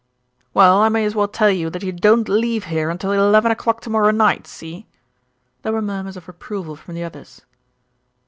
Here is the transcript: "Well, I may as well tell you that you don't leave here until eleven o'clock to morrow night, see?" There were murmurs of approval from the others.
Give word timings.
"Well, 0.55 0.81
I 0.81 0.89
may 0.89 1.05
as 1.05 1.13
well 1.13 1.27
tell 1.27 1.51
you 1.51 1.69
that 1.69 1.83
you 1.83 1.91
don't 1.91 2.27
leave 2.27 2.63
here 2.65 2.89
until 2.89 3.11
eleven 3.11 3.51
o'clock 3.51 3.81
to 3.81 3.89
morrow 3.91 4.09
night, 4.09 4.47
see?" 4.47 4.87
There 5.61 5.73
were 5.73 5.79
murmurs 5.79 6.17
of 6.17 6.27
approval 6.27 6.75
from 6.75 6.95
the 6.95 7.03
others. 7.03 7.43